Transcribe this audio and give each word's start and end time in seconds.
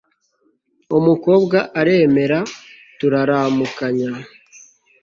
umukobwa 0.97 1.57
aremera 1.79 2.39
turaramukanya 2.99 4.11